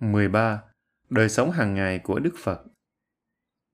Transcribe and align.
13. 0.00 0.62
Đời 1.10 1.28
sống 1.28 1.50
hàng 1.50 1.74
ngày 1.74 1.98
của 1.98 2.18
Đức 2.18 2.34
Phật 2.44 2.64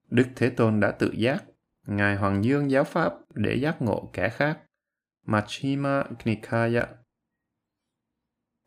Đức 0.09 0.27
Thế 0.37 0.51
Tôn 0.51 0.81
đã 0.81 0.91
tự 0.91 1.13
giác, 1.17 1.45
Ngài 1.87 2.17
Hoàng 2.17 2.45
Dương 2.45 2.71
giáo 2.71 2.85
Pháp 2.85 3.13
để 3.35 3.55
giác 3.55 3.83
ngộ 3.83 4.11
kẻ 4.13 4.29
khác. 4.29 4.59
Majjhima 5.27 6.05
Nikaya 6.25 6.87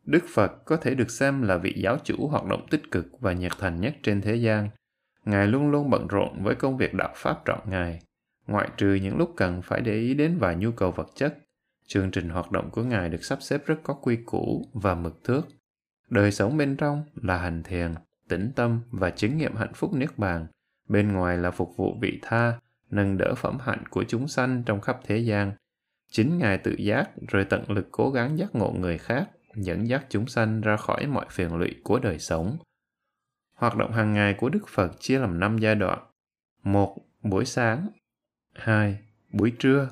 Đức 0.04 0.24
Phật 0.34 0.52
có 0.64 0.76
thể 0.76 0.94
được 0.94 1.10
xem 1.10 1.42
là 1.42 1.56
vị 1.58 1.74
giáo 1.76 1.98
chủ 2.04 2.28
hoạt 2.28 2.44
động 2.44 2.66
tích 2.70 2.90
cực 2.90 3.06
và 3.20 3.32
nhiệt 3.32 3.52
thành 3.58 3.80
nhất 3.80 3.94
trên 4.02 4.20
thế 4.20 4.36
gian. 4.36 4.68
Ngài 5.24 5.46
luôn 5.46 5.70
luôn 5.70 5.90
bận 5.90 6.06
rộn 6.06 6.42
với 6.42 6.54
công 6.54 6.76
việc 6.76 6.94
đạo 6.94 7.12
Pháp 7.16 7.42
trọn 7.44 7.60
ngày, 7.66 7.98
ngoại 8.46 8.70
trừ 8.76 8.94
những 8.94 9.16
lúc 9.16 9.32
cần 9.36 9.62
phải 9.62 9.80
để 9.80 9.94
ý 9.94 10.14
đến 10.14 10.38
vài 10.38 10.56
nhu 10.56 10.72
cầu 10.72 10.92
vật 10.92 11.08
chất. 11.14 11.38
Chương 11.86 12.10
trình 12.10 12.28
hoạt 12.28 12.50
động 12.50 12.70
của 12.70 12.82
Ngài 12.82 13.08
được 13.08 13.24
sắp 13.24 13.42
xếp 13.42 13.66
rất 13.66 13.76
có 13.82 13.94
quy 13.94 14.18
củ 14.26 14.64
và 14.72 14.94
mực 14.94 15.24
thước. 15.24 15.42
Đời 16.10 16.32
sống 16.32 16.56
bên 16.56 16.76
trong 16.76 17.04
là 17.14 17.38
hành 17.38 17.62
thiền, 17.62 17.94
tĩnh 18.28 18.52
tâm 18.56 18.80
và 18.90 19.10
chứng 19.10 19.36
nghiệm 19.36 19.56
hạnh 19.56 19.72
phúc 19.74 19.94
niết 19.94 20.18
bàn. 20.18 20.46
Bên 20.88 21.12
ngoài 21.12 21.38
là 21.38 21.50
phục 21.50 21.76
vụ 21.76 21.98
vị 22.00 22.18
tha, 22.22 22.58
nâng 22.90 23.18
đỡ 23.18 23.34
phẩm 23.34 23.58
hạnh 23.60 23.86
của 23.90 24.04
chúng 24.08 24.28
sanh 24.28 24.62
trong 24.66 24.80
khắp 24.80 25.00
thế 25.04 25.18
gian. 25.18 25.52
Chính 26.10 26.38
Ngài 26.38 26.58
tự 26.58 26.74
giác 26.78 27.10
rồi 27.28 27.44
tận 27.44 27.70
lực 27.70 27.88
cố 27.92 28.10
gắng 28.10 28.38
giác 28.38 28.54
ngộ 28.54 28.70
người 28.70 28.98
khác, 28.98 29.30
dẫn 29.54 29.88
dắt 29.88 30.06
chúng 30.08 30.26
sanh 30.26 30.60
ra 30.60 30.76
khỏi 30.76 31.06
mọi 31.06 31.26
phiền 31.30 31.54
lụy 31.54 31.74
của 31.84 31.98
đời 31.98 32.18
sống. 32.18 32.58
Hoạt 33.54 33.76
động 33.76 33.92
hàng 33.92 34.12
ngày 34.12 34.34
của 34.34 34.48
Đức 34.48 34.68
Phật 34.68 34.92
chia 35.00 35.18
làm 35.18 35.40
5 35.40 35.58
giai 35.58 35.74
đoạn. 35.74 35.98
1. 36.62 36.96
Buổi 37.22 37.44
sáng 37.44 37.88
2. 38.54 38.98
Buổi 39.32 39.52
trưa 39.58 39.88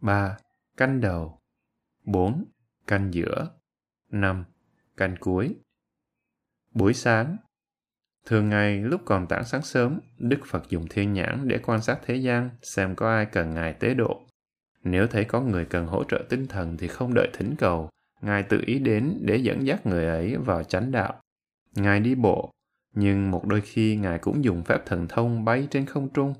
3. 0.00 0.36
Canh 0.76 1.00
đầu 1.00 1.38
4. 2.04 2.44
Canh 2.86 3.14
giữa 3.14 3.48
5 4.10 4.44
căn 4.98 5.16
cuối 5.20 5.56
Buổi 6.74 6.94
sáng 6.94 7.36
Thường 8.26 8.48
ngày 8.48 8.80
lúc 8.80 9.00
còn 9.04 9.26
tảng 9.26 9.44
sáng 9.44 9.62
sớm, 9.62 10.00
Đức 10.18 10.38
Phật 10.46 10.70
dùng 10.70 10.86
thiên 10.90 11.12
nhãn 11.12 11.48
để 11.48 11.58
quan 11.58 11.82
sát 11.82 11.98
thế 12.06 12.16
gian 12.16 12.50
xem 12.62 12.94
có 12.94 13.10
ai 13.10 13.26
cần 13.26 13.54
Ngài 13.54 13.72
tế 13.72 13.94
độ. 13.94 14.20
Nếu 14.84 15.06
thấy 15.06 15.24
có 15.24 15.40
người 15.40 15.64
cần 15.64 15.86
hỗ 15.86 16.04
trợ 16.04 16.24
tinh 16.28 16.46
thần 16.46 16.76
thì 16.76 16.88
không 16.88 17.14
đợi 17.14 17.28
thỉnh 17.32 17.54
cầu, 17.58 17.90
Ngài 18.20 18.42
tự 18.42 18.62
ý 18.66 18.78
đến 18.78 19.18
để 19.20 19.36
dẫn 19.36 19.66
dắt 19.66 19.86
người 19.86 20.06
ấy 20.06 20.36
vào 20.36 20.64
chánh 20.64 20.90
đạo. 20.90 21.20
Ngài 21.74 22.00
đi 22.00 22.14
bộ, 22.14 22.50
nhưng 22.94 23.30
một 23.30 23.46
đôi 23.46 23.60
khi 23.60 23.96
Ngài 23.96 24.18
cũng 24.18 24.44
dùng 24.44 24.62
phép 24.62 24.78
thần 24.86 25.08
thông 25.08 25.44
bay 25.44 25.68
trên 25.70 25.86
không 25.86 26.08
trung. 26.08 26.34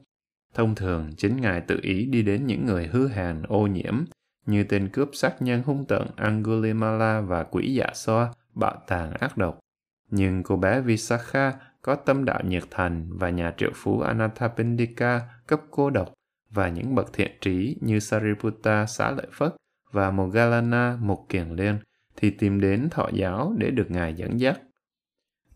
Thông 0.55 0.75
thường, 0.75 1.11
chính 1.17 1.41
Ngài 1.41 1.61
tự 1.61 1.79
ý 1.83 2.07
đi 2.07 2.23
đến 2.23 2.47
những 2.47 2.67
người 2.67 2.87
hư 2.87 3.09
hàn 3.09 3.43
ô 3.43 3.67
nhiễm, 3.67 4.05
như 4.47 4.65
tên 4.65 4.89
cướp 4.89 5.09
sát 5.13 5.43
nhân 5.43 5.63
hung 5.63 5.85
tận 5.89 6.07
Angulimala 6.17 7.21
và 7.21 7.45
quỷ 7.45 7.75
dạ 7.75 7.91
xoa, 7.95 8.33
bạo 8.59 8.83
tàn 8.87 9.13
ác 9.13 9.37
độc. 9.37 9.59
Nhưng 10.11 10.43
cô 10.43 10.57
bé 10.57 10.81
Visakha 10.81 11.53
có 11.83 11.95
tâm 11.95 12.25
đạo 12.25 12.41
nhiệt 12.45 12.63
thành 12.71 13.07
và 13.11 13.31
nhà 13.31 13.55
triệu 13.57 13.71
phú 13.75 14.01
Anathapindika 14.01 15.21
cấp 15.47 15.61
cô 15.71 15.91
độc 15.91 16.13
và 16.51 16.69
những 16.69 16.95
bậc 16.95 17.13
thiện 17.13 17.31
trí 17.41 17.77
như 17.81 17.99
Sariputta 17.99 18.87
xá 18.87 19.11
lợi 19.11 19.27
Phất 19.33 19.55
và 19.93 20.11
Mogalana 20.11 20.99
mục 21.01 21.27
kiền 21.29 21.49
liên 21.57 21.79
thì 22.17 22.31
tìm 22.31 22.61
đến 22.61 22.89
thọ 22.91 23.09
giáo 23.13 23.55
để 23.59 23.71
được 23.71 23.91
Ngài 23.91 24.15
dẫn 24.15 24.41
dắt. 24.41 24.61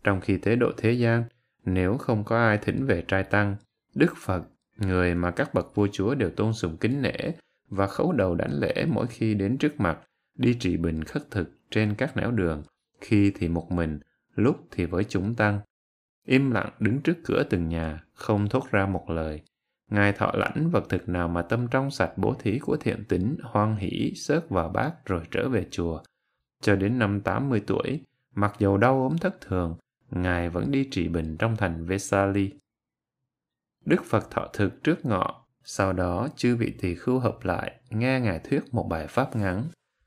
Trong 0.03 0.21
khi 0.21 0.37
tế 0.37 0.55
độ 0.55 0.71
thế 0.77 0.91
gian, 0.91 1.23
nếu 1.65 1.97
không 1.97 2.23
có 2.23 2.37
ai 2.37 2.57
thỉnh 2.57 2.85
về 2.85 3.03
trai 3.07 3.23
tăng, 3.23 3.55
Đức 3.95 4.13
Phật, 4.17 4.43
người 4.77 5.15
mà 5.15 5.31
các 5.31 5.53
bậc 5.53 5.75
vua 5.75 5.87
chúa 5.91 6.15
đều 6.15 6.29
tôn 6.29 6.53
sùng 6.53 6.77
kính 6.77 7.01
nể 7.01 7.31
và 7.69 7.87
khấu 7.87 8.11
đầu 8.11 8.35
đảnh 8.35 8.59
lễ 8.59 8.85
mỗi 8.89 9.07
khi 9.07 9.33
đến 9.33 9.57
trước 9.57 9.79
mặt, 9.79 9.99
đi 10.37 10.57
trị 10.59 10.77
bình 10.77 11.03
khất 11.03 11.31
thực 11.31 11.49
trên 11.71 11.95
các 11.95 12.17
nẻo 12.17 12.31
đường, 12.31 12.63
khi 13.03 13.31
thì 13.35 13.47
một 13.47 13.71
mình, 13.71 13.99
lúc 14.35 14.67
thì 14.71 14.85
với 14.85 15.03
chúng 15.03 15.35
tăng. 15.35 15.59
Im 16.27 16.51
lặng 16.51 16.69
đứng 16.79 17.01
trước 17.01 17.17
cửa 17.23 17.43
từng 17.49 17.69
nhà, 17.69 18.03
không 18.13 18.49
thốt 18.49 18.63
ra 18.71 18.85
một 18.85 19.09
lời. 19.09 19.41
Ngài 19.91 20.13
thọ 20.13 20.31
lãnh 20.33 20.69
vật 20.71 20.83
thực 20.89 21.09
nào 21.09 21.27
mà 21.27 21.41
tâm 21.41 21.67
trong 21.67 21.91
sạch 21.91 22.11
bố 22.17 22.33
thí 22.39 22.59
của 22.59 22.77
thiện 22.77 23.03
tính, 23.09 23.37
hoan 23.43 23.75
hỷ, 23.75 24.13
sớt 24.15 24.49
vào 24.49 24.69
bát 24.69 25.05
rồi 25.05 25.23
trở 25.31 25.49
về 25.49 25.67
chùa. 25.71 26.01
Cho 26.61 26.75
đến 26.75 26.99
năm 26.99 27.21
80 27.21 27.63
tuổi, 27.67 28.01
mặc 28.35 28.55
dầu 28.59 28.77
đau 28.77 29.03
ốm 29.03 29.17
thất 29.17 29.41
thường, 29.41 29.77
Ngài 30.09 30.49
vẫn 30.49 30.71
đi 30.71 30.87
trị 30.91 31.07
bình 31.07 31.37
trong 31.37 31.55
thành 31.55 31.85
Vesali. 31.85 32.51
Đức 33.85 34.03
Phật 34.05 34.31
thọ 34.31 34.47
thực 34.53 34.83
trước 34.83 35.05
ngọ, 35.05 35.45
sau 35.63 35.93
đó 35.93 36.27
chư 36.35 36.55
vị 36.55 36.73
tỳ 36.79 36.95
khưu 36.95 37.19
hợp 37.19 37.37
lại, 37.43 37.79
nghe 37.89 38.19
Ngài 38.19 38.39
thuyết 38.39 38.73
một 38.73 38.87
bài 38.89 39.07
pháp 39.07 39.35
ngắn. 39.35 39.63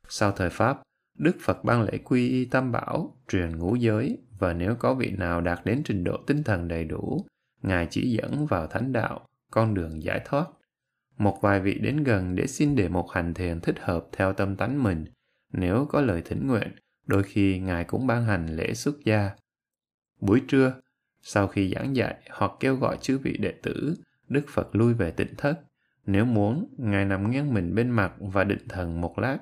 Sau 0.09 0.33
thời 0.33 0.51
Pháp, 0.51 0.83
Đức 1.19 1.37
Phật 1.41 1.65
ban 1.65 1.83
lễ 1.83 1.99
quy 1.99 2.29
y 2.29 2.45
tam 2.45 2.73
bảo, 2.73 3.17
truyền 3.29 3.59
ngũ 3.59 3.77
giới, 3.77 4.19
và 4.39 4.53
nếu 4.53 4.75
có 4.75 4.95
vị 4.95 5.11
nào 5.11 5.41
đạt 5.41 5.61
đến 5.65 5.83
trình 5.85 6.05
độ 6.05 6.17
tinh 6.27 6.43
thần 6.43 6.69
đầy 6.69 6.85
đủ, 6.85 7.25
Ngài 7.63 7.87
chỉ 7.91 8.11
dẫn 8.11 8.47
vào 8.47 8.67
thánh 8.67 8.93
đạo, 8.93 9.27
con 9.51 9.75
đường 9.75 10.03
giải 10.03 10.21
thoát. 10.25 10.47
Một 11.19 11.39
vài 11.43 11.61
vị 11.61 11.79
đến 11.79 12.05
gần 12.05 12.35
để 12.35 12.47
xin 12.47 12.75
đề 12.75 12.89
một 12.89 13.11
hành 13.11 13.35
thiền 13.35 13.61
thích 13.61 13.77
hợp 13.81 14.07
theo 14.13 14.33
tâm 14.33 14.57
tánh 14.57 14.83
mình. 14.83 15.05
Nếu 15.53 15.87
có 15.89 16.01
lời 16.01 16.23
thỉnh 16.25 16.47
nguyện, 16.47 16.69
đôi 17.07 17.23
khi 17.23 17.59
Ngài 17.59 17.85
cũng 17.85 18.07
ban 18.07 18.25
hành 18.25 18.47
lễ 18.57 18.75
xuất 18.75 19.05
gia. 19.05 19.31
Buổi 20.21 20.43
trưa, 20.49 20.75
sau 21.23 21.49
khi 21.49 21.73
giảng 21.75 21.97
dạy 21.97 22.17
hoặc 22.31 22.53
kêu 22.61 22.77
gọi 22.77 22.97
chư 23.01 23.19
vị 23.19 23.37
đệ 23.41 23.53
tử, 23.63 23.95
Đức 24.29 24.45
Phật 24.49 24.77
lui 24.77 24.95
về 24.95 25.11
tịnh 25.11 25.35
thất. 25.37 25.61
Nếu 26.07 26.25
muốn, 26.25 26.75
Ngài 26.79 27.05
nằm 27.05 27.31
nghiêng 27.31 27.55
mình 27.55 27.75
bên 27.75 27.91
mặt 27.91 28.13
và 28.19 28.45
định 28.45 28.69
thần 28.69 29.01
một 29.01 29.19
lát. 29.19 29.39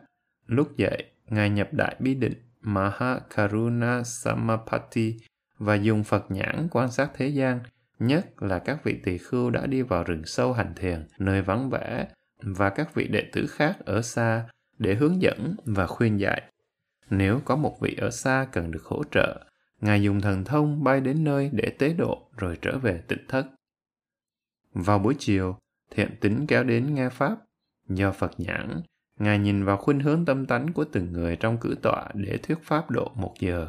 Lúc 0.47 0.77
dậy, 0.77 1.05
Ngài 1.31 1.51
nhập 1.51 1.69
đại 1.73 1.97
bí 1.99 2.15
định 2.15 2.35
Maha 2.61 3.19
Karuna 3.31 4.03
Samapati 4.03 5.17
và 5.59 5.75
dùng 5.75 6.05
Phật 6.05 6.31
nhãn 6.31 6.69
quan 6.71 6.91
sát 6.91 7.11
thế 7.15 7.29
gian, 7.29 7.61
nhất 7.99 8.43
là 8.43 8.59
các 8.59 8.85
vị 8.85 9.01
tỳ 9.05 9.19
khưu 9.19 9.51
đã 9.51 9.67
đi 9.67 9.83
vào 9.83 10.05
rừng 10.05 10.25
sâu 10.25 10.53
hành 10.53 10.73
thiền, 10.77 11.07
nơi 11.19 11.43
vắng 11.43 11.71
vẻ, 11.71 12.09
và 12.43 12.71
các 12.71 12.95
vị 12.95 13.09
đệ 13.09 13.25
tử 13.33 13.47
khác 13.47 13.77
ở 13.85 14.03
xa 14.03 14.45
để 14.79 14.95
hướng 14.95 15.23
dẫn 15.23 15.57
và 15.65 15.87
khuyên 15.87 16.21
dạy. 16.21 16.43
Nếu 17.11 17.41
có 17.45 17.57
một 17.57 17.77
vị 17.81 17.97
ở 18.01 18.11
xa 18.11 18.47
cần 18.53 18.71
được 18.71 18.85
hỗ 18.85 19.03
trợ, 19.11 19.45
Ngài 19.81 20.03
dùng 20.03 20.21
thần 20.21 20.45
thông 20.45 20.85
bay 20.85 21.01
đến 21.01 21.25
nơi 21.25 21.51
để 21.53 21.73
tế 21.79 21.93
độ 21.93 22.31
rồi 22.37 22.59
trở 22.63 22.79
về 22.79 23.03
tịnh 23.09 23.27
thất. 23.29 23.47
Vào 24.73 24.99
buổi 24.99 25.15
chiều, 25.19 25.59
thiện 25.91 26.17
tính 26.21 26.47
kéo 26.47 26.65
đến 26.65 26.95
nghe 26.95 27.09
Pháp. 27.09 27.37
Do 27.89 28.13
Phật 28.13 28.33
nhãn, 28.39 28.83
Ngài 29.21 29.39
nhìn 29.39 29.65
vào 29.65 29.77
khuynh 29.77 30.01
hướng 30.01 30.25
tâm 30.25 30.47
tánh 30.47 30.73
của 30.73 30.85
từng 30.93 31.13
người 31.13 31.37
trong 31.37 31.59
cử 31.59 31.77
tọa 31.83 32.09
để 32.15 32.39
thuyết 32.43 32.59
pháp 32.63 32.91
độ 32.91 33.13
một 33.15 33.35
giờ. 33.39 33.69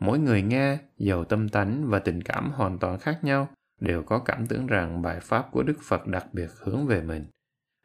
Mỗi 0.00 0.18
người 0.18 0.42
nghe, 0.42 0.78
giàu 0.96 1.24
tâm 1.24 1.48
tánh 1.48 1.88
và 1.88 1.98
tình 1.98 2.22
cảm 2.22 2.50
hoàn 2.50 2.78
toàn 2.78 2.98
khác 2.98 3.24
nhau, 3.24 3.48
đều 3.80 4.02
có 4.02 4.18
cảm 4.18 4.46
tưởng 4.46 4.66
rằng 4.66 5.02
bài 5.02 5.20
pháp 5.22 5.48
của 5.52 5.62
Đức 5.62 5.78
Phật 5.82 6.06
đặc 6.06 6.26
biệt 6.32 6.50
hướng 6.60 6.86
về 6.86 7.02
mình. 7.02 7.26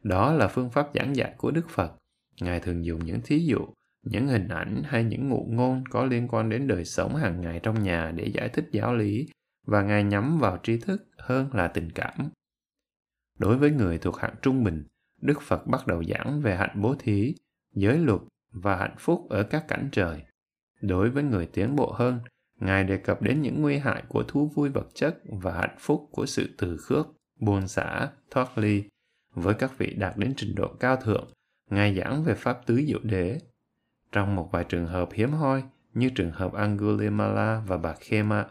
Đó 0.02 0.32
là 0.32 0.48
phương 0.48 0.70
pháp 0.70 0.88
giảng 0.94 1.16
dạy 1.16 1.34
của 1.38 1.50
Đức 1.50 1.70
Phật. 1.70 1.92
Ngài 2.40 2.60
thường 2.60 2.84
dùng 2.84 3.04
những 3.04 3.20
thí 3.24 3.38
dụ, 3.38 3.58
những 4.02 4.26
hình 4.26 4.48
ảnh 4.48 4.82
hay 4.86 5.04
những 5.04 5.28
ngụ 5.28 5.46
ngôn 5.50 5.84
có 5.90 6.04
liên 6.04 6.28
quan 6.28 6.48
đến 6.48 6.66
đời 6.66 6.84
sống 6.84 7.16
hàng 7.16 7.40
ngày 7.40 7.60
trong 7.62 7.82
nhà 7.82 8.12
để 8.16 8.24
giải 8.24 8.48
thích 8.48 8.68
giáo 8.72 8.94
lý 8.94 9.26
và 9.66 9.82
Ngài 9.82 10.04
nhắm 10.04 10.38
vào 10.38 10.58
tri 10.62 10.78
thức 10.78 11.08
hơn 11.18 11.54
là 11.54 11.68
tình 11.68 11.90
cảm. 11.90 12.30
Đối 13.38 13.58
với 13.58 13.70
người 13.70 13.98
thuộc 13.98 14.16
hạng 14.16 14.34
trung 14.42 14.64
bình, 14.64 14.84
Đức 15.24 15.42
Phật 15.42 15.66
bắt 15.66 15.86
đầu 15.86 16.04
giảng 16.04 16.40
về 16.40 16.56
hạnh 16.56 16.80
bố 16.82 16.94
thí, 16.98 17.34
giới 17.74 17.98
luật 17.98 18.20
và 18.52 18.76
hạnh 18.76 18.94
phúc 18.98 19.26
ở 19.30 19.42
các 19.42 19.68
cảnh 19.68 19.88
trời. 19.92 20.22
Đối 20.80 21.10
với 21.10 21.22
người 21.22 21.46
tiến 21.46 21.76
bộ 21.76 21.92
hơn, 21.92 22.20
Ngài 22.60 22.84
đề 22.84 22.96
cập 22.96 23.22
đến 23.22 23.42
những 23.42 23.62
nguy 23.62 23.78
hại 23.78 24.02
của 24.08 24.22
thú 24.28 24.50
vui 24.54 24.68
vật 24.68 24.88
chất 24.94 25.18
và 25.42 25.54
hạnh 25.60 25.76
phúc 25.78 26.08
của 26.10 26.26
sự 26.26 26.54
từ 26.58 26.76
khước, 26.76 27.06
buồn 27.40 27.68
xả, 27.68 28.08
thoát 28.30 28.58
ly. 28.58 28.82
Với 29.34 29.54
các 29.54 29.78
vị 29.78 29.94
đạt 29.98 30.16
đến 30.16 30.34
trình 30.36 30.54
độ 30.54 30.68
cao 30.80 30.96
thượng, 30.96 31.32
Ngài 31.70 31.94
giảng 31.94 32.24
về 32.24 32.34
Pháp 32.34 32.66
tứ 32.66 32.82
diệu 32.86 33.00
đế. 33.02 33.38
Trong 34.12 34.36
một 34.36 34.48
vài 34.52 34.64
trường 34.64 34.86
hợp 34.86 35.08
hiếm 35.12 35.32
hoi, 35.32 35.62
như 35.94 36.10
trường 36.14 36.30
hợp 36.30 36.52
Angulimala 36.52 37.62
và 37.66 37.78
bà 37.78 37.94
Khema, 38.00 38.46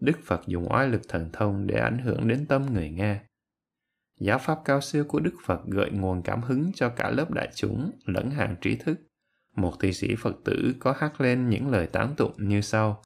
Đức 0.00 0.18
Phật 0.24 0.40
dùng 0.46 0.72
oai 0.72 0.88
lực 0.88 1.02
thần 1.08 1.30
thông 1.32 1.66
để 1.66 1.78
ảnh 1.78 1.98
hưởng 1.98 2.28
đến 2.28 2.46
tâm 2.46 2.66
người 2.72 2.90
nghe. 2.90 3.20
Giáo 4.20 4.38
pháp 4.38 4.58
cao 4.64 4.80
siêu 4.80 5.04
của 5.04 5.20
Đức 5.20 5.34
Phật 5.44 5.60
gợi 5.66 5.90
nguồn 5.90 6.22
cảm 6.22 6.42
hứng 6.42 6.70
cho 6.74 6.88
cả 6.88 7.10
lớp 7.10 7.30
đại 7.30 7.48
chúng 7.54 7.90
lẫn 8.04 8.30
hàng 8.30 8.56
trí 8.60 8.76
thức. 8.76 9.00
Một 9.56 9.74
thi 9.80 9.92
sĩ 9.92 10.14
Phật 10.18 10.36
tử 10.44 10.74
có 10.78 10.94
hát 10.98 11.20
lên 11.20 11.48
những 11.48 11.70
lời 11.70 11.86
tán 11.86 12.14
tụng 12.16 12.32
như 12.36 12.60
sau. 12.60 13.02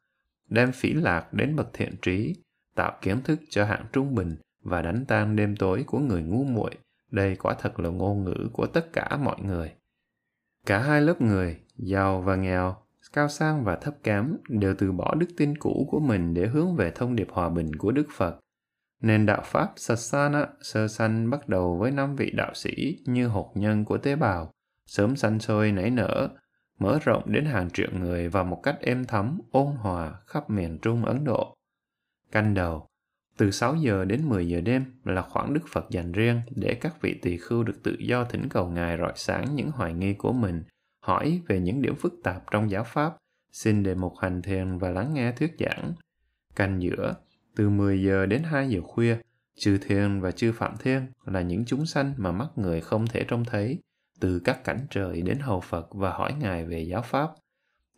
Đem 0.48 0.72
phỉ 0.72 0.92
lạc 0.92 1.32
đến 1.32 1.56
bậc 1.56 1.70
thiện 1.72 1.96
trí, 2.02 2.34
tạo 2.74 2.98
kiến 3.02 3.22
thức 3.24 3.40
cho 3.48 3.64
hạng 3.64 3.84
trung 3.92 4.14
bình 4.14 4.36
và 4.62 4.82
đánh 4.82 5.04
tan 5.08 5.36
đêm 5.36 5.56
tối 5.56 5.84
của 5.86 5.98
người 5.98 6.22
ngu 6.22 6.44
muội. 6.44 6.70
Đây 7.10 7.36
quả 7.36 7.54
thật 7.54 7.80
là 7.80 7.88
ngôn 7.88 8.24
ngữ 8.24 8.48
của 8.52 8.66
tất 8.66 8.92
cả 8.92 9.18
mọi 9.22 9.36
người. 9.42 9.72
Cả 10.66 10.78
hai 10.78 11.00
lớp 11.00 11.20
người, 11.20 11.60
giàu 11.76 12.20
và 12.20 12.36
nghèo, 12.36 12.76
cao 13.12 13.28
sang 13.28 13.64
và 13.64 13.76
thấp 13.76 13.94
kém, 14.02 14.36
đều 14.48 14.74
từ 14.78 14.92
bỏ 14.92 15.14
đức 15.14 15.28
tin 15.36 15.58
cũ 15.58 15.88
của 15.90 16.00
mình 16.00 16.34
để 16.34 16.46
hướng 16.46 16.76
về 16.76 16.90
thông 16.94 17.16
điệp 17.16 17.28
hòa 17.30 17.48
bình 17.48 17.76
của 17.76 17.92
Đức 17.92 18.06
Phật 18.16 18.40
Nền 19.00 19.26
đạo 19.26 19.42
Pháp 19.44 19.72
Sasana 19.76 20.46
sơ 20.60 20.88
sanh 20.88 21.30
bắt 21.30 21.48
đầu 21.48 21.76
với 21.76 21.90
năm 21.90 22.16
vị 22.16 22.30
đạo 22.30 22.54
sĩ 22.54 22.98
như 23.06 23.26
hột 23.26 23.52
nhân 23.54 23.84
của 23.84 23.98
tế 23.98 24.16
bào, 24.16 24.52
sớm 24.86 25.16
sanh 25.16 25.38
sôi 25.38 25.72
nảy 25.72 25.90
nở. 25.90 26.28
mở 26.78 26.98
rộng 27.04 27.32
đến 27.32 27.44
hàng 27.44 27.70
triệu 27.70 27.88
người 27.92 28.28
và 28.28 28.42
một 28.42 28.60
cách 28.62 28.76
êm 28.80 29.04
thấm, 29.04 29.40
ôn 29.50 29.66
hòa 29.66 30.14
khắp 30.26 30.50
miền 30.50 30.78
Trung 30.82 31.04
Ấn 31.04 31.24
Độ. 31.24 31.54
Canh 32.32 32.54
đầu, 32.54 32.86
từ 33.36 33.50
6 33.50 33.76
giờ 33.76 34.04
đến 34.04 34.28
10 34.28 34.48
giờ 34.48 34.60
đêm 34.60 34.84
là 35.04 35.22
khoảng 35.22 35.54
Đức 35.54 35.60
Phật 35.72 35.90
dành 35.90 36.12
riêng 36.12 36.40
để 36.56 36.74
các 36.74 37.00
vị 37.00 37.18
tỳ 37.22 37.36
khưu 37.36 37.62
được 37.62 37.82
tự 37.82 37.96
do 37.98 38.24
thỉnh 38.24 38.48
cầu 38.50 38.70
Ngài 38.70 38.96
rọi 38.98 39.12
sáng 39.16 39.54
những 39.54 39.70
hoài 39.70 39.94
nghi 39.94 40.14
của 40.14 40.32
mình, 40.32 40.62
hỏi 41.02 41.40
về 41.48 41.60
những 41.60 41.82
điểm 41.82 41.94
phức 41.96 42.12
tạp 42.24 42.50
trong 42.50 42.70
giáo 42.70 42.84
pháp, 42.84 43.16
xin 43.52 43.82
đề 43.82 43.94
mục 43.94 44.12
hành 44.20 44.42
thiền 44.42 44.78
và 44.78 44.90
lắng 44.90 45.14
nghe 45.14 45.32
thuyết 45.32 45.52
giảng. 45.58 45.92
Canh 46.56 46.82
giữa, 46.82 47.14
từ 47.60 47.68
10 47.70 48.02
giờ 48.02 48.26
đến 48.26 48.42
2 48.42 48.68
giờ 48.68 48.80
khuya, 48.80 49.16
chư 49.56 49.78
thiên 49.78 50.20
và 50.20 50.30
chư 50.30 50.52
phạm 50.52 50.76
thiên 50.76 51.06
là 51.24 51.40
những 51.40 51.64
chúng 51.64 51.86
sanh 51.86 52.14
mà 52.16 52.32
mắt 52.32 52.46
người 52.56 52.80
không 52.80 53.06
thể 53.06 53.24
trông 53.28 53.44
thấy, 53.44 53.78
từ 54.20 54.40
các 54.44 54.64
cảnh 54.64 54.86
trời 54.90 55.22
đến 55.22 55.38
hầu 55.38 55.60
Phật 55.60 55.88
và 55.90 56.10
hỏi 56.10 56.34
Ngài 56.40 56.66
về 56.66 56.80
giáo 56.80 57.02
pháp. 57.02 57.30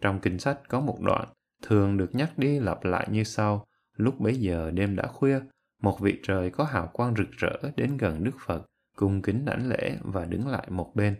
Trong 0.00 0.20
kinh 0.20 0.38
sách 0.38 0.58
có 0.68 0.80
một 0.80 0.98
đoạn 1.00 1.28
thường 1.62 1.96
được 1.96 2.14
nhắc 2.14 2.38
đi 2.38 2.60
lặp 2.60 2.84
lại 2.84 3.06
như 3.10 3.24
sau. 3.24 3.66
Lúc 3.96 4.20
bấy 4.20 4.34
giờ 4.34 4.70
đêm 4.70 4.96
đã 4.96 5.06
khuya, 5.06 5.40
một 5.82 6.00
vị 6.00 6.20
trời 6.22 6.50
có 6.50 6.64
hào 6.64 6.90
quang 6.92 7.14
rực 7.16 7.30
rỡ 7.30 7.70
đến 7.76 7.96
gần 7.96 8.24
Đức 8.24 8.34
Phật, 8.46 8.66
cung 8.96 9.22
kính 9.22 9.44
đảnh 9.44 9.68
lễ 9.68 9.96
và 10.00 10.24
đứng 10.24 10.48
lại 10.48 10.66
một 10.70 10.92
bên. 10.94 11.16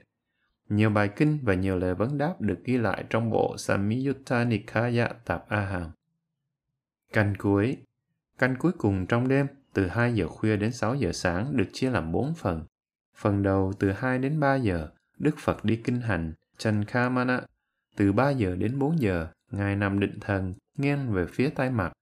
Nhiều 0.69 0.91
bài 0.91 1.11
kinh 1.17 1.39
và 1.43 1.55
nhiều 1.55 1.79
lời 1.79 1.94
vấn 1.94 2.19
đáp 2.19 2.41
được 2.41 2.59
ghi 2.65 2.79
lại 2.79 3.05
trong 3.11 3.31
bộ 3.31 3.56
Samyutta 3.59 4.44
Nikaya 4.44 5.09
Tạp 5.25 5.49
A 5.49 5.61
Hàm. 5.61 5.91
Canh 7.12 7.35
cuối 7.39 7.77
Canh 8.38 8.56
cuối 8.58 8.73
cùng 8.79 9.06
trong 9.06 9.29
đêm, 9.29 9.46
từ 9.73 9.87
2 9.87 10.14
giờ 10.14 10.29
khuya 10.29 10.56
đến 10.56 10.73
6 10.73 10.94
giờ 10.94 11.12
sáng 11.12 11.56
được 11.56 11.69
chia 11.73 11.90
làm 11.90 12.12
4 12.12 12.34
phần. 12.34 12.64
Phần 13.17 13.43
đầu 13.43 13.73
từ 13.79 13.93
2 13.93 14.19
đến 14.19 14.40
3 14.40 14.55
giờ, 14.55 14.88
Đức 15.19 15.38
Phật 15.38 15.64
đi 15.64 15.76
kinh 15.76 16.00
hành, 16.00 16.32
Chankhamana. 16.58 17.40
Từ 17.96 18.12
3 18.12 18.31
giờ 18.31 18.56
đến 18.56 18.79
4 18.79 19.00
giờ, 19.00 19.29
Ngài 19.50 19.76
nằm 19.76 20.00
định 20.00 20.19
thần, 20.20 20.55
nghiêng 20.79 21.12
về 21.12 21.26
phía 21.26 21.49
tay 21.49 21.70
mặt. 21.70 21.93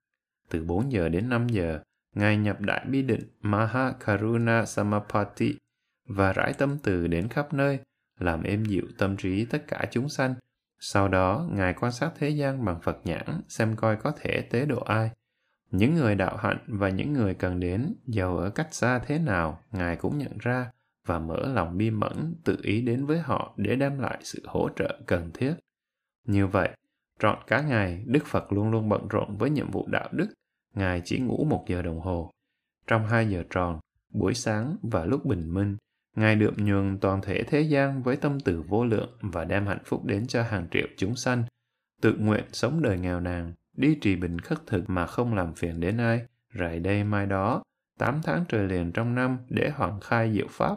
Từ 0.48 0.64
4 0.64 0.92
giờ 0.92 1.08
đến 1.08 1.28
5 1.28 1.48
giờ, 1.48 1.80
Ngài 2.14 2.36
nhập 2.36 2.60
đại 2.60 2.84
bi 2.84 3.02
định 3.02 3.22
Maha 3.40 3.92
Karuna 4.00 4.66
Samapati 4.66 5.54
và 6.08 6.32
rải 6.32 6.52
tâm 6.52 6.78
từ 6.82 7.06
đến 7.06 7.28
khắp 7.28 7.54
nơi, 7.54 7.78
làm 8.18 8.42
êm 8.42 8.64
dịu 8.64 8.84
tâm 8.98 9.16
trí 9.16 9.44
tất 9.44 9.64
cả 9.68 9.84
chúng 9.90 10.08
sanh. 10.08 10.34
Sau 10.80 11.08
đó, 11.08 11.48
Ngài 11.52 11.74
quan 11.74 11.92
sát 11.92 12.10
thế 12.18 12.28
gian 12.28 12.64
bằng 12.64 12.80
Phật 12.82 12.98
nhãn, 13.04 13.40
xem 13.48 13.76
coi 13.76 13.96
có 13.96 14.12
thể 14.20 14.40
tế 14.50 14.66
độ 14.66 14.80
ai. 14.80 15.10
Những 15.70 15.94
người 15.94 16.14
đạo 16.14 16.36
hạnh 16.36 16.58
và 16.66 16.88
những 16.88 17.12
người 17.12 17.34
cần 17.34 17.60
đến, 17.60 17.94
giàu 18.06 18.36
ở 18.36 18.50
cách 18.50 18.68
xa 18.74 18.98
thế 18.98 19.18
nào, 19.18 19.60
Ngài 19.72 19.96
cũng 19.96 20.18
nhận 20.18 20.38
ra 20.38 20.70
và 21.06 21.18
mở 21.18 21.52
lòng 21.54 21.78
bi 21.78 21.90
mẫn 21.90 22.34
tự 22.44 22.58
ý 22.62 22.80
đến 22.80 23.06
với 23.06 23.18
họ 23.18 23.54
để 23.56 23.76
đem 23.76 23.98
lại 23.98 24.18
sự 24.22 24.42
hỗ 24.46 24.68
trợ 24.76 25.00
cần 25.06 25.30
thiết. 25.34 25.54
Như 26.26 26.46
vậy, 26.46 26.70
trọn 27.18 27.38
cả 27.46 27.60
ngày, 27.60 28.04
Đức 28.06 28.26
Phật 28.26 28.52
luôn 28.52 28.70
luôn 28.70 28.88
bận 28.88 29.08
rộn 29.08 29.36
với 29.36 29.50
nhiệm 29.50 29.70
vụ 29.70 29.86
đạo 29.88 30.08
đức. 30.12 30.28
Ngài 30.74 31.02
chỉ 31.04 31.18
ngủ 31.18 31.46
một 31.50 31.64
giờ 31.68 31.82
đồng 31.82 32.00
hồ. 32.00 32.30
Trong 32.86 33.06
hai 33.06 33.30
giờ 33.30 33.42
tròn, 33.50 33.80
buổi 34.12 34.34
sáng 34.34 34.76
và 34.82 35.04
lúc 35.04 35.24
bình 35.24 35.54
minh, 35.54 35.76
Ngài 36.16 36.36
được 36.36 36.58
nhường 36.58 36.98
toàn 36.98 37.20
thể 37.22 37.42
thế 37.42 37.60
gian 37.60 38.02
với 38.02 38.16
tâm 38.16 38.40
từ 38.40 38.62
vô 38.62 38.84
lượng 38.84 39.10
và 39.20 39.44
đem 39.44 39.66
hạnh 39.66 39.82
phúc 39.84 40.04
đến 40.04 40.26
cho 40.26 40.42
hàng 40.42 40.66
triệu 40.70 40.86
chúng 40.96 41.16
sanh, 41.16 41.44
tự 42.00 42.16
nguyện 42.18 42.44
sống 42.52 42.82
đời 42.82 42.98
nghèo 42.98 43.20
nàn, 43.20 43.52
đi 43.76 43.98
trì 44.00 44.16
bình 44.16 44.38
khất 44.38 44.66
thực 44.66 44.90
mà 44.90 45.06
không 45.06 45.34
làm 45.34 45.54
phiền 45.54 45.80
đến 45.80 45.96
ai, 45.96 46.22
rải 46.50 46.80
đây 46.80 47.04
mai 47.04 47.26
đó, 47.26 47.62
tám 47.98 48.20
tháng 48.22 48.44
trời 48.48 48.68
liền 48.68 48.92
trong 48.92 49.14
năm 49.14 49.38
để 49.48 49.70
hoàn 49.74 50.00
khai 50.00 50.32
diệu 50.32 50.46
pháp. 50.50 50.76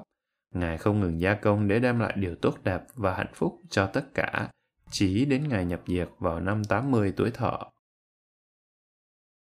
Ngài 0.53 0.77
không 0.77 0.99
ngừng 0.99 1.21
gia 1.21 1.33
công 1.33 1.67
để 1.67 1.79
đem 1.79 1.99
lại 1.99 2.13
điều 2.15 2.35
tốt 2.35 2.63
đẹp 2.63 2.81
và 2.95 3.15
hạnh 3.15 3.31
phúc 3.33 3.61
cho 3.69 3.85
tất 3.85 4.13
cả, 4.13 4.49
chỉ 4.91 5.25
đến 5.25 5.47
ngày 5.49 5.65
nhập 5.65 5.81
diệt 5.87 6.09
vào 6.19 6.39
năm 6.39 6.63
80 6.63 7.13
tuổi 7.17 7.31
thọ. 7.31 7.72